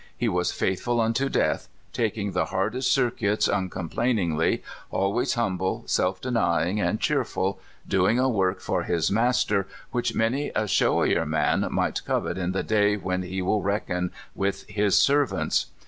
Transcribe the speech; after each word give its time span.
He 0.17 0.27
was 0.27 0.51
faithful 0.51 0.99
unto 0.99 1.29
death, 1.29 1.67
taking 1.93 2.31
the 2.31 2.45
hardest 2.45 2.91
circuits 2.91 3.47
uncomplainingly, 3.47 4.63
always 4.89 5.35
humble, 5.35 5.83
self 5.85 6.19
denying, 6.19 6.81
and 6.81 6.99
cheerful, 6.99 7.59
doing 7.87 8.17
a 8.17 8.27
work 8.27 8.61
for 8.61 8.81
his 8.81 9.11
Master 9.11 9.67
which 9.91 10.15
many 10.15 10.51
a 10.55 10.67
showier 10.67 11.27
man 11.27 11.67
might 11.69 12.03
covet 12.03 12.39
in 12.39 12.51
the 12.51 12.63
day 12.63 12.97
when 12.97 13.21
He 13.21 13.43
will 13.43 13.61
reckon 13.61 14.11
wdth 14.35 14.67
His 14.71 14.97
ser 14.99 15.23
vants. 15.27 15.67